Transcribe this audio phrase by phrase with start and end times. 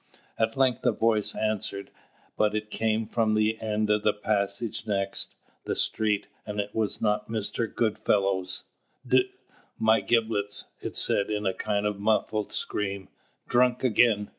[0.39, 1.91] At length a voice answered;
[2.35, 5.35] but it came from the end of the passage next,
[5.65, 7.71] the street, and it was not Mr.
[7.71, 8.63] Goodfellow's.
[9.05, 9.25] "D n
[9.77, 13.09] my giblets!" it said, in a kind of muffled scream.
[13.47, 14.29] "Drunk again!